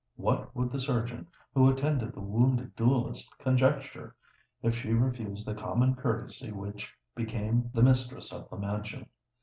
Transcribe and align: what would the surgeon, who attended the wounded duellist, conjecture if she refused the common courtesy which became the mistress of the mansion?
what 0.15 0.55
would 0.55 0.71
the 0.71 0.79
surgeon, 0.79 1.27
who 1.53 1.69
attended 1.69 2.11
the 2.11 2.19
wounded 2.21 2.75
duellist, 2.75 3.37
conjecture 3.37 4.15
if 4.63 4.75
she 4.75 4.93
refused 4.95 5.45
the 5.45 5.53
common 5.53 5.95
courtesy 5.95 6.51
which 6.51 6.91
became 7.13 7.69
the 7.71 7.83
mistress 7.83 8.33
of 8.33 8.49
the 8.49 8.57
mansion? 8.57 9.07